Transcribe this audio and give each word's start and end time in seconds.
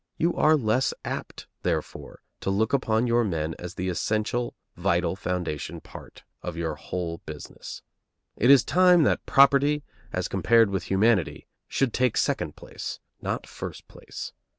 You 0.17 0.33
are 0.35 0.55
less 0.57 0.95
apt, 1.05 1.45
therefore, 1.61 2.23
to 2.39 2.49
look 2.49 2.73
upon 2.73 3.05
your 3.05 3.23
men 3.23 3.53
as 3.59 3.75
the 3.75 3.87
essential 3.87 4.55
vital 4.75 5.15
foundation 5.15 5.79
part 5.79 6.23
of 6.41 6.57
your 6.57 6.73
whole 6.73 7.19
business. 7.27 7.83
It 8.35 8.49
is 8.49 8.63
time 8.63 9.03
that 9.03 9.23
property, 9.27 9.83
as 10.11 10.27
compared 10.27 10.71
with 10.71 10.85
humanity, 10.85 11.45
should 11.67 11.93
take 11.93 12.17
second 12.17 12.55
place, 12.55 12.99
not 13.21 13.45
first 13.45 13.87
place. 13.87 14.33